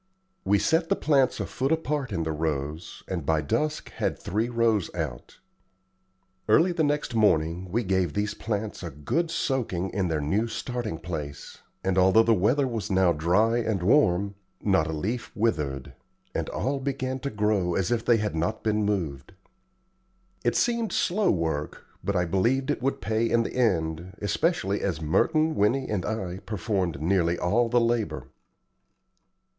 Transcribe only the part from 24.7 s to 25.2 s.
as